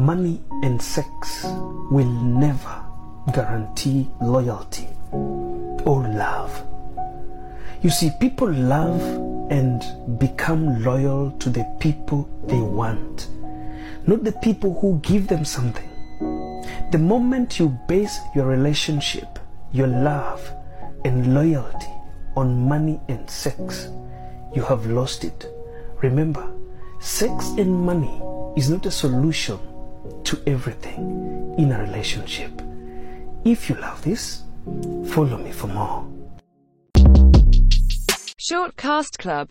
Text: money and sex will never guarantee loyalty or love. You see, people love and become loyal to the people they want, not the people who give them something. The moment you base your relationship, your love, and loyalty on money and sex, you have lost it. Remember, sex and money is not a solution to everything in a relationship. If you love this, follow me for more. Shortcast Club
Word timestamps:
money 0.00 0.40
and 0.62 0.80
sex 0.80 1.44
will 1.90 2.08
never 2.08 2.82
guarantee 3.34 4.08
loyalty 4.22 4.88
or 5.12 6.08
love. 6.08 6.64
You 7.82 7.90
see, 7.90 8.10
people 8.18 8.50
love 8.50 9.02
and 9.50 9.82
become 10.18 10.82
loyal 10.82 11.32
to 11.32 11.50
the 11.50 11.64
people 11.80 12.26
they 12.46 12.60
want, 12.60 13.28
not 14.06 14.24
the 14.24 14.32
people 14.32 14.78
who 14.80 14.98
give 15.02 15.28
them 15.28 15.44
something. 15.44 15.88
The 16.92 16.98
moment 16.98 17.58
you 17.58 17.68
base 17.86 18.18
your 18.34 18.46
relationship, 18.46 19.38
your 19.72 19.86
love, 19.86 20.50
and 21.04 21.34
loyalty 21.34 21.92
on 22.36 22.68
money 22.68 22.98
and 23.08 23.28
sex, 23.28 23.88
you 24.54 24.62
have 24.62 24.86
lost 24.86 25.24
it. 25.24 25.46
Remember, 26.00 26.50
sex 27.00 27.50
and 27.58 27.74
money 27.74 28.22
is 28.56 28.70
not 28.70 28.86
a 28.86 28.90
solution 28.90 29.58
to 30.24 30.40
everything 30.46 31.54
in 31.58 31.72
a 31.72 31.80
relationship. 31.80 32.52
If 33.44 33.68
you 33.68 33.76
love 33.76 34.02
this, 34.02 34.42
follow 35.06 35.38
me 35.38 35.52
for 35.52 35.66
more. 35.66 36.06
Shortcast 38.38 39.18
Club 39.18 39.48